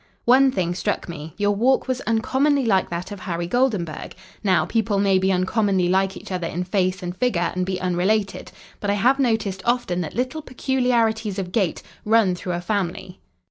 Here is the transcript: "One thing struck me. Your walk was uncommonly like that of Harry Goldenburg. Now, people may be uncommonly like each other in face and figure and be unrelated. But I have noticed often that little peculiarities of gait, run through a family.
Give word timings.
"One 0.25 0.49
thing 0.51 0.73
struck 0.73 1.07
me. 1.07 1.35
Your 1.37 1.51
walk 1.55 1.87
was 1.87 2.01
uncommonly 2.07 2.65
like 2.65 2.89
that 2.89 3.11
of 3.11 3.19
Harry 3.19 3.45
Goldenburg. 3.45 4.15
Now, 4.43 4.65
people 4.65 4.97
may 4.97 5.19
be 5.19 5.31
uncommonly 5.31 5.89
like 5.89 6.17
each 6.17 6.31
other 6.31 6.47
in 6.47 6.63
face 6.63 7.03
and 7.03 7.15
figure 7.15 7.51
and 7.55 7.67
be 7.67 7.79
unrelated. 7.79 8.51
But 8.79 8.89
I 8.89 8.95
have 8.95 9.19
noticed 9.19 9.61
often 9.63 10.01
that 10.01 10.15
little 10.15 10.41
peculiarities 10.41 11.37
of 11.37 11.51
gait, 11.51 11.83
run 12.03 12.33
through 12.33 12.53
a 12.53 12.61
family. 12.61 13.19